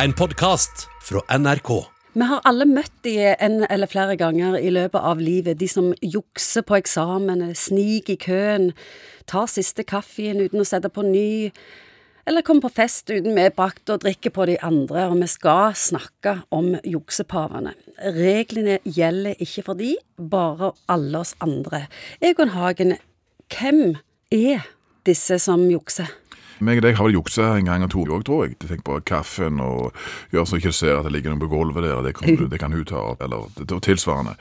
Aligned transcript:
En 0.00 0.12
podkast 0.12 0.88
fra 1.00 1.20
NRK. 1.38 1.68
Vi 2.12 2.24
har 2.24 2.40
alle 2.48 2.64
møtt 2.64 2.94
de 3.04 3.12
en 3.28 3.58
eller 3.68 3.90
flere 3.90 4.16
ganger 4.16 4.56
i 4.56 4.70
løpet 4.72 5.04
av 5.04 5.20
livet. 5.20 5.58
De 5.60 5.68
som 5.68 5.90
jukser 6.00 6.64
på 6.64 6.78
eksamen, 6.78 7.44
sniker 7.52 8.14
i 8.14 8.20
køen, 8.20 8.70
tar 9.28 9.50
siste 9.52 9.84
kaffen 9.84 10.40
uten 10.40 10.64
å 10.64 10.66
sette 10.68 10.88
på 10.88 11.04
ny, 11.04 11.52
eller 12.24 12.46
kommer 12.46 12.70
på 12.70 12.78
fest 12.80 13.12
uten 13.12 13.36
medbrakt 13.36 13.92
og 13.92 14.00
drikker 14.06 14.32
på 14.32 14.48
de 14.48 14.56
andre. 14.64 15.10
Og 15.12 15.20
vi 15.20 15.28
skal 15.28 15.76
snakke 15.76 16.38
om 16.48 16.72
juksepavene. 16.88 17.74
Reglene 18.16 18.80
gjelder 18.88 19.36
ikke 19.44 19.66
for 19.68 19.76
de, 19.76 19.92
bare 20.16 20.72
alle 20.88 21.20
oss 21.20 21.36
andre. 21.44 21.84
Egon 22.24 22.56
Hagen, 22.56 22.96
hvem 23.52 23.98
er 24.32 24.64
disse 25.04 25.36
som 25.42 25.68
jukser? 25.68 26.21
Meg 26.62 26.80
og 26.80 26.86
deg 26.86 26.96
har 26.98 27.08
vel 27.08 27.16
juksa 27.18 27.48
en 27.58 27.68
gang 27.68 27.84
og 27.86 27.90
to 27.92 28.04
òg, 28.06 28.24
tror 28.26 28.46
jeg. 28.46 28.56
Tenk 28.62 28.84
på 28.86 28.98
kaffen 29.08 29.60
og 29.62 29.96
gjør 30.32 30.46
så 30.48 30.60
ikke 30.60 30.72
du 30.72 30.78
ser 30.78 30.98
at 30.98 31.06
det 31.06 31.12
ligger 31.16 31.34
noe 31.34 31.42
på 31.42 31.50
gulvet 31.52 31.84
der, 31.84 32.00
det 32.06 32.14
kan, 32.18 32.36
det 32.50 32.60
kan 32.60 32.72
hun 32.72 32.84
ta 32.88 33.00
opp, 33.12 33.22
eller 33.24 33.48
det, 33.58 33.68
det, 33.70 33.80
tilsvarende. 33.82 34.36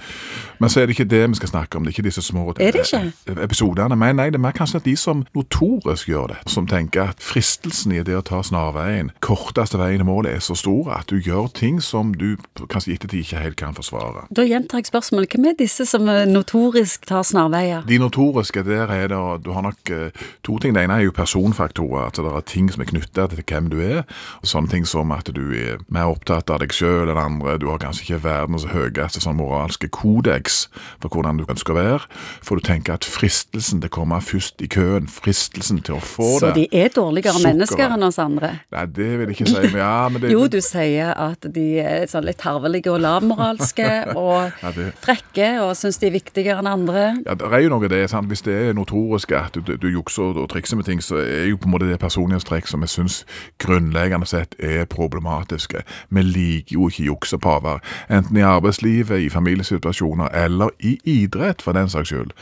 Men 0.60 0.70
så 0.70 0.82
er 0.82 0.88
det 0.88 0.96
ikke 0.98 1.10
det 1.10 1.24
vi 1.32 1.40
skal 1.42 1.52
snakke 1.54 1.78
om, 1.78 1.86
det 1.86 1.92
er 1.92 1.98
ikke 1.98 2.08
disse 2.10 2.24
små 2.26 2.54
Er 2.58 2.72
det 2.76 2.86
ikke? 2.86 3.42
episodene. 3.44 3.96
Men 3.98 4.20
nei, 4.20 4.30
det 4.32 4.40
er 4.40 4.46
mer 4.46 4.56
kanskje 4.56 4.82
at 4.82 4.88
de 4.88 4.96
som 5.00 5.26
notorisk 5.38 6.10
gjør 6.12 6.34
det, 6.34 6.40
som 6.52 6.68
tenker 6.70 7.12
at 7.12 7.24
fristelsen 7.24 7.96
i 7.96 8.04
det 8.06 8.18
å 8.18 8.24
ta 8.26 8.42
snarveien, 8.46 9.12
korteste 9.24 9.80
veien 9.82 10.02
til 10.02 10.08
målet, 10.08 10.36
er 10.36 10.46
så 10.46 10.56
stor 10.58 10.92
at 10.98 11.10
du 11.12 11.18
gjør 11.22 11.50
ting 11.58 11.82
som 11.84 12.14
du 12.18 12.36
kanskje 12.70 12.94
i 12.94 12.98
ettertid 13.00 13.26
ikke 13.26 13.42
helt 13.44 13.58
kan 13.60 13.78
forsvare. 13.78 14.26
Da 14.36 14.46
gjentar 14.48 14.82
jeg 14.82 14.92
spørsmålet. 14.92 15.36
Hvem 15.36 15.50
er 15.52 15.58
disse 15.60 15.86
som 15.90 16.08
notorisk 16.30 17.06
tar 17.10 17.26
snarveier? 17.28 17.86
De 17.88 18.00
notoriske, 18.02 18.64
der 18.68 18.92
er 18.92 19.08
det 19.12 19.20
Du 19.46 19.52
har 19.52 19.62
nok 19.62 19.90
eh, 19.92 20.12
to 20.44 20.58
ting. 20.60 20.76
Det 20.76 20.84
ene 20.84 21.00
er 21.00 21.06
jo 21.08 21.14
personfaktorer. 21.16 22.11
At 22.20 22.26
det 22.28 22.34
er 22.36 22.46
ting 22.52 22.68
som 22.74 22.82
er 22.84 22.90
knytta 22.90 23.28
til 23.32 23.44
hvem 23.48 23.70
du 23.72 23.78
er. 23.82 24.04
Og 24.42 24.50
sånne 24.52 24.70
ting 24.72 24.86
som 24.90 25.12
at 25.16 25.30
du 25.34 25.42
er 25.56 25.80
mer 25.92 26.12
opptatt 26.12 26.50
av 26.52 26.60
deg 26.64 26.74
sjøl 26.76 27.10
enn 27.12 27.18
andre. 27.22 27.58
Du 27.62 27.70
har 27.72 27.80
kanskje 27.82 28.04
ikke 28.06 28.22
verdens 28.26 28.66
høyeste 28.72 29.22
sånn 29.24 29.38
moralske 29.40 29.88
kodeks 29.94 30.66
for 31.02 31.10
hvordan 31.14 31.40
du 31.42 31.46
ønsker 31.50 31.74
å 31.74 31.78
være. 31.80 32.10
For 32.44 32.60
du 32.60 32.66
tenker 32.68 32.98
at 32.98 33.08
fristelsen 33.08 33.82
til 33.82 33.90
å 33.92 33.96
komme 33.96 34.20
først 34.22 34.62
i 34.62 34.68
køen, 34.72 35.08
fristelsen 35.12 35.80
til 35.86 35.96
å 35.98 36.02
få 36.04 36.28
Så 36.40 36.52
det 36.52 36.68
de 36.72 36.82
er 36.84 36.92
dårligere 36.96 37.34
Sukkeret. 37.38 37.48
mennesker 37.56 37.96
enn 37.96 38.04
oss 38.08 38.20
andre? 38.22 38.52
Nei, 38.76 38.86
det 38.92 39.10
vil 39.20 39.26
jeg 39.32 39.38
ikke 39.38 39.50
si. 39.54 39.62
Men 39.72 39.80
ja, 39.82 39.94
men 40.12 40.22
det, 40.26 40.32
Jo, 40.36 40.46
du 40.52 40.60
sier 40.66 41.14
at 41.16 41.48
de 41.56 41.66
er 41.82 42.06
sånn 42.12 42.28
litt 42.28 42.40
tarvelige 42.44 42.92
og 42.94 43.00
lavmoralske 43.06 43.90
og 44.20 44.52
Ja, 44.62 44.72
det- 44.76 44.92
frekke 45.02 45.48
og 45.64 45.74
syns 45.80 46.00
de 46.02 46.10
er 46.10 46.16
viktigere 46.18 46.60
enn 46.62 46.68
andre. 46.72 47.06
Ja, 47.26 47.36
det 47.40 47.48
er 47.48 47.64
jo 47.66 47.72
noe 47.76 47.88
det, 47.92 48.04
sant? 48.12 48.28
Hvis 48.32 48.44
det 48.46 48.58
er 48.70 48.74
notorisk 48.78 49.32
at 49.38 49.56
du, 49.56 49.62
du, 49.66 49.76
du 49.80 49.88
jukser 49.94 50.36
og 50.42 50.50
trikser 50.52 50.78
med 50.80 50.86
ting, 50.90 51.02
så 51.04 51.20
er 51.22 51.48
jo 51.52 51.58
på 51.62 51.70
en 51.70 51.76
måte 51.78 51.88
det 51.90 52.01
personlighetstrekk 52.02 52.70
som 52.70 52.84
jeg 52.86 52.94
syns 52.94 53.18
grunnleggende 53.62 54.28
sett 54.30 54.56
er 54.60 54.88
problematiske. 54.90 55.84
Vi 56.10 56.24
liker 56.26 56.76
jo 56.76 56.90
ikke 56.90 57.08
juksepaver, 57.08 57.82
enten 58.10 58.38
i 58.38 58.46
arbeidslivet, 58.46 59.22
i 59.22 59.30
familiesituasjoner 59.30 60.34
eller 60.44 60.74
i 60.80 60.98
idrett, 61.06 61.62
for 61.62 61.78
den 61.78 61.90
saks 61.92 62.12
skyld. 62.12 62.34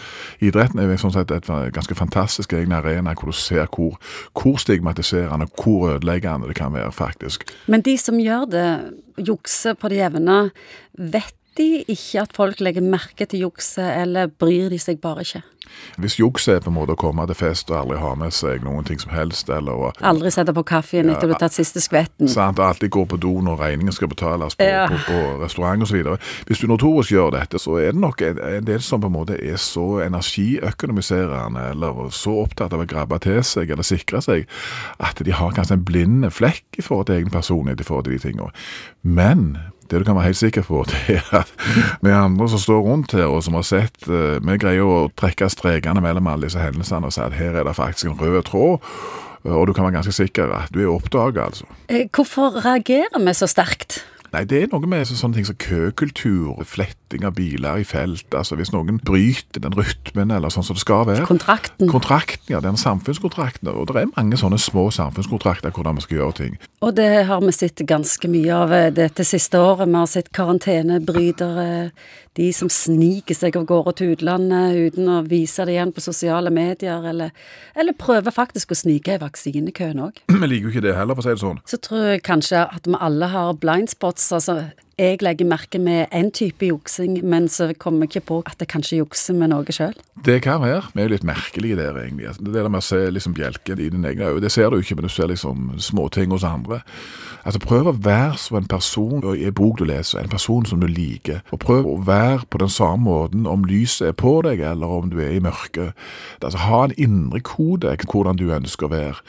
Idretten 0.44 0.80
er 0.80 0.90
jo 0.90 1.00
sånn 1.04 1.16
sett 1.18 1.34
et 1.36 1.50
ganske 1.76 1.98
fantastisk 1.98 2.54
egen 2.58 2.76
arena 2.76 3.16
hvor 3.18 3.34
du 3.34 3.36
ser 3.36 3.68
hvor, 3.76 3.98
hvor 4.38 4.60
stigmatiserende, 4.62 5.50
hvor 5.60 5.96
ødeleggende 5.96 6.50
det 6.50 6.58
kan 6.60 6.74
være, 6.74 6.92
faktisk. 6.96 7.48
Men 7.68 7.84
de 7.86 7.98
som 8.00 8.20
gjør 8.20 8.48
det, 8.50 8.70
jukser 9.20 9.76
på 9.76 9.92
det 9.92 10.00
jevne, 10.00 10.40
vet 10.96 11.36
de 11.60 11.84
ikke 11.92 12.24
at 12.24 12.36
folk 12.36 12.62
legger 12.64 12.86
merke 12.86 13.28
til 13.28 13.48
jukset, 13.48 13.88
eller 14.04 14.32
bryr 14.32 14.70
de 14.72 14.80
seg 14.82 15.02
bare 15.04 15.26
ikke? 15.26 15.44
Hvis 16.00 16.18
juks 16.20 16.48
er 16.48 16.60
på 16.64 16.70
en 16.72 16.78
måte 16.78 16.96
å 16.96 17.00
komme 17.00 17.26
til 17.30 17.36
fest 17.36 17.70
og 17.72 17.78
aldri 17.82 17.98
ha 18.02 18.14
med 18.16 18.34
seg 18.34 18.64
noen 18.66 18.86
ting 18.88 19.00
som 19.02 19.12
helst, 19.14 19.50
eller 19.50 19.92
Aldri 20.06 20.32
sette 20.32 20.54
på 20.56 20.64
kaffen 20.64 21.10
etter 21.12 21.28
du 21.28 21.34
har 21.34 21.42
tatt 21.44 21.56
siste 21.58 21.82
skvetten. 21.84 22.30
Sant, 22.32 22.60
alltid 22.60 22.90
går 22.94 23.06
på 23.14 23.18
do 23.22 23.34
når 23.46 23.60
regningen 23.64 23.94
skal 23.96 24.08
betales 24.12 24.56
på, 24.56 24.64
Ja. 24.64 24.88
på, 24.88 24.98
på 25.08 25.20
restaurant 25.44 25.84
osv. 25.84 26.04
Hvis 26.48 26.60
du 26.64 26.68
notorisk 26.68 27.12
gjør 27.12 27.32
dette, 27.38 27.60
så 27.60 27.78
er 27.80 27.92
det 27.94 28.02
nok 28.02 28.22
en, 28.22 28.40
en 28.60 28.66
del 28.68 28.82
som 28.82 29.02
på 29.02 29.08
en 29.12 29.18
måte 29.18 29.38
er 29.40 29.58
så 29.62 30.00
energiøkonomiserende 30.06 31.70
eller 31.72 32.10
så 32.16 32.36
opptatt 32.44 32.74
av 32.76 32.84
å 32.84 32.88
grabbe 32.90 33.20
til 33.24 33.42
seg 33.46 33.72
eller 33.74 33.86
sikre 33.88 34.22
seg, 34.26 34.48
at 35.00 35.20
de 35.26 35.36
har 35.36 35.54
kanskje 35.56 35.78
en 35.80 35.86
blind 35.88 36.30
flekk 36.34 36.80
i 36.80 36.86
forhold 36.86 37.10
til 37.10 37.20
egen 37.22 37.34
personlighet 37.34 37.82
i 37.84 37.88
forhold 37.88 38.08
til 38.10 38.18
de 38.18 38.24
tingene. 38.30 38.52
Men 39.04 39.58
det 39.90 39.98
du 39.98 40.06
kan 40.06 40.14
være 40.20 40.30
helt 40.30 40.38
sikker 40.38 40.62
på, 40.68 40.84
det 40.92 41.16
er 41.18 41.30
at 41.42 41.54
vi 42.06 42.12
andre 42.14 42.46
som 42.52 42.62
står 42.62 42.84
rundt 42.86 43.16
her 43.18 43.26
og 43.34 43.42
som 43.46 43.56
har 43.58 43.66
sett 43.66 44.06
eh, 44.06 44.38
Vi 44.46 44.58
greier 44.62 44.86
å 44.86 45.08
trekke 45.18 45.48
strekene 45.60 46.02
mellom 46.04 46.28
alle 46.32 46.48
disse 46.50 46.62
hendelsene 46.64 47.10
og 47.10 47.16
si 47.16 47.22
at 47.24 47.36
her 47.38 47.60
er 47.60 47.68
det 47.68 47.76
faktisk 47.78 48.10
en 48.10 48.20
rød 48.20 48.42
tråd. 48.50 48.80
Og 49.48 49.68
du 49.70 49.74
kan 49.74 49.86
være 49.88 50.00
ganske 50.00 50.12
sikker 50.16 50.52
at 50.52 50.74
du 50.76 50.82
er 50.84 50.90
oppdaga, 50.92 51.46
altså. 51.48 51.68
Eh, 51.88 52.08
Hvorfor 52.12 52.60
reagerer 52.66 53.22
vi 53.24 53.34
så 53.38 53.48
sterkt? 53.48 54.02
Nei, 54.30 54.44
det 54.46 54.60
er 54.62 54.68
noe 54.70 54.86
med 54.86 55.08
sånne 55.10 55.40
ting 55.40 55.46
som 55.48 55.56
køkultur, 55.58 56.60
fletting 56.68 57.24
av 57.26 57.34
biler 57.40 57.82
i 57.82 57.86
felt. 57.88 58.28
Altså 58.38 58.60
hvis 58.60 58.70
noen 58.76 59.00
bryter 59.02 59.64
den 59.64 59.74
rytmen 59.74 60.30
eller 60.36 60.54
sånn 60.54 60.68
som 60.68 60.78
det 60.78 60.84
skal 60.84 61.08
være. 61.10 61.26
Kontrakten. 61.26 61.90
Kontrakten, 61.90 62.46
ja, 62.54 62.60
den 62.62 62.78
samfunnskontrakten. 62.78 63.72
Og 63.74 63.88
det 63.90 64.04
er 64.04 64.12
mange 64.14 64.38
sånne 64.38 64.60
små 64.62 64.90
samfunnskontrakter 64.94 65.74
hvordan 65.74 65.98
vi 65.98 66.06
skal 66.06 66.20
gjøre 66.22 66.38
ting. 66.44 66.60
Og 66.80 66.94
det 66.96 67.26
har 67.28 67.42
vi 67.44 67.52
sett 67.52 67.82
ganske 67.84 68.30
mye 68.32 68.56
av 68.56 68.72
eh, 68.74 68.88
dette 68.96 69.26
siste 69.28 69.60
året. 69.60 69.90
Vi 69.90 70.00
har 70.00 70.08
sett 70.08 70.32
karantenebrytere, 70.36 71.90
de 72.40 72.48
som 72.56 72.70
sniker 72.72 73.36
seg 73.36 73.58
av 73.60 73.66
gårde 73.68 73.98
til 74.00 74.14
utlandet 74.14 74.78
uten 74.80 75.10
å 75.12 75.18
vise 75.28 75.66
det 75.68 75.76
igjen 75.76 75.92
på 75.92 76.04
sosiale 76.04 76.54
medier, 76.56 77.04
eller, 77.12 77.34
eller 77.76 77.98
prøver 78.00 78.32
faktisk 78.32 78.72
å 78.72 78.80
snike 78.80 79.18
i 79.18 79.20
vaksinekøen 79.20 80.00
òg. 80.06 80.22
Vi 80.40 80.48
liker 80.48 80.70
jo 80.70 80.76
ikke 80.76 80.86
det 80.88 80.96
heller, 80.96 81.20
for 81.20 81.26
å 81.26 81.28
si 81.28 81.36
det 81.36 81.44
sånn. 81.44 81.60
Så 81.68 81.82
tror 81.84 82.06
jeg 82.14 82.24
kanskje 82.24 82.64
at 82.64 82.88
vi 82.88 82.96
alle 82.96 83.28
har 83.34 83.60
blindspots. 83.60 84.32
Altså, 84.40 84.62
jeg 85.00 85.22
legger 85.24 85.48
merke 85.48 85.80
med 85.80 86.12
én 86.12 86.30
type 86.36 86.66
juksing, 86.68 87.22
men 87.24 87.48
så 87.48 87.72
kommer 87.80 88.06
jeg 88.06 88.10
ikke 88.10 88.28
på 88.28 88.40
at 88.50 88.60
jeg 88.60 88.68
kanskje 88.68 89.00
jukser 89.00 89.38
med 89.38 89.54
noe 89.54 89.72
sjøl. 89.72 89.96
Det 90.26 90.42
kan 90.44 90.60
være. 90.62 90.90
Vi 90.94 91.02
er 91.02 91.08
jo 91.08 91.14
litt 91.14 91.28
merkelige 91.28 91.78
der, 91.80 91.96
egentlig. 92.02 92.28
Altså, 92.28 92.44
Det 92.44 92.54
der 92.54 92.68
med 92.70 92.82
å 92.82 92.88
se 92.90 93.00
liksom 93.10 93.34
bjelken 93.34 93.80
i 93.80 93.90
dine 93.90 94.12
egne 94.12 94.28
øyne, 94.34 94.42
det 94.44 94.52
ser 94.52 94.70
du 94.70 94.80
ikke, 94.80 94.96
men 94.96 95.08
du 95.08 95.10
ser 95.10 95.32
liksom 95.32 95.80
småting 95.80 96.32
hos 96.32 96.44
andre. 96.44 96.82
Altså, 97.46 97.60
prøv 97.64 97.88
å 97.88 97.96
være 97.96 98.38
som 98.38 98.58
en 98.58 98.68
person 98.68 99.24
i 99.36 99.46
en 99.48 99.56
bok 99.56 99.80
du 99.80 99.86
leser, 99.88 100.20
en 100.20 100.30
person 100.30 100.66
som 100.66 100.82
du 100.82 100.88
liker. 100.88 101.40
Og 101.56 101.60
prøv 101.64 101.88
å 101.88 101.96
være 102.04 102.44
på 102.50 102.60
den 102.60 102.70
samme 102.70 103.08
måten 103.08 103.48
om 103.48 103.64
lyset 103.64 104.08
er 104.12 104.18
på 104.20 104.42
deg, 104.44 104.60
eller 104.60 105.00
om 105.00 105.10
du 105.10 105.22
er 105.24 105.32
i 105.38 105.40
mørket. 105.40 105.96
Altså, 106.44 106.60
ha 106.68 106.84
en 106.84 106.98
indre 106.98 107.40
kode 107.40 107.96
hvordan 108.10 108.36
du 108.36 108.50
ønsker 108.52 108.90
å 108.90 108.92
være. 108.92 109.24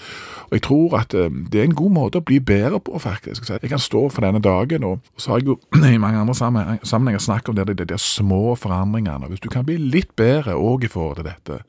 Og 0.50 0.58
jeg 0.58 0.62
tror 0.66 0.98
at 0.98 1.14
eh, 1.14 1.30
det 1.30 1.60
er 1.60 1.68
en 1.68 1.78
god 1.78 1.94
måte 1.94 2.18
å 2.18 2.26
bli 2.26 2.40
bedre 2.42 2.80
på, 2.82 2.98
faktisk. 2.98 3.46
Jeg 3.50 3.70
kan 3.70 3.78
stå 3.78 4.08
for 4.10 4.26
denne 4.26 4.42
dagen, 4.42 4.84
og 4.84 4.98
så 5.16 5.30
har 5.30 5.38
jeg 5.38 5.52
jo 5.52 5.59
i 5.94 5.98
mange 6.02 6.18
andre 6.18 6.34
sammenhenger 6.34 7.22
snakker 7.22 7.52
om 7.52 7.58
det, 7.58 7.66
det, 7.70 7.88
det 7.92 8.00
små 8.02 8.56
forandringene. 8.58 9.28
Hvis 9.30 9.42
du 9.44 9.48
kan 9.52 9.66
bli 9.68 9.76
litt 9.78 10.12
bedre 10.18 10.56
òg 10.58 10.84
i 10.86 10.90
forhold 10.90 11.20
til 11.20 11.28
dette, 11.28 11.60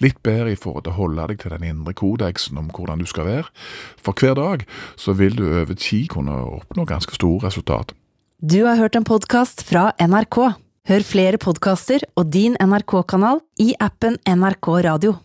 litt 0.00 0.20
bedre 0.26 0.54
i 0.54 0.58
forhold 0.58 0.86
til 0.86 0.94
å 0.94 0.98
holde 1.00 1.28
deg 1.30 1.42
til 1.42 1.54
den 1.54 1.68
indre 1.68 1.94
kodeksen 1.96 2.60
om 2.60 2.72
hvordan 2.74 3.04
du 3.04 3.08
skal 3.10 3.28
være, 3.28 3.52
for 4.00 4.16
hver 4.16 4.36
dag, 4.38 4.66
så 4.96 5.14
vil 5.18 5.36
du 5.38 5.46
over 5.48 5.76
tid 5.76 6.08
kunne 6.14 6.36
oppnå 6.60 6.88
ganske 6.88 7.16
store 7.18 7.48
resultater. 7.48 7.96
Du 8.40 8.62
har 8.64 8.80
hørt 8.80 8.96
en 8.96 9.04
podkast 9.04 9.66
fra 9.68 9.90
NRK. 10.00 10.38
Hør 10.88 11.04
flere 11.04 11.38
podkaster 11.38 12.06
og 12.16 12.32
din 12.32 12.56
NRK-kanal 12.56 13.44
i 13.60 13.74
appen 13.78 14.16
NRK 14.24 14.72
Radio. 14.88 15.20